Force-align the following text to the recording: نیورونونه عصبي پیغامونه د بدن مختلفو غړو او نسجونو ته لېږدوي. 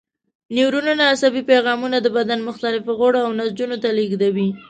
نیورونونه 0.55 1.03
عصبي 1.13 1.41
پیغامونه 1.51 1.97
د 2.01 2.07
بدن 2.17 2.39
مختلفو 2.49 2.91
غړو 2.99 3.19
او 3.25 3.31
نسجونو 3.39 3.77
ته 3.83 3.89
لېږدوي. 3.97 4.47